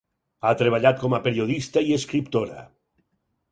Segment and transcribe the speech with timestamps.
[0.45, 2.67] Ha treballat com a periodista i escriptora.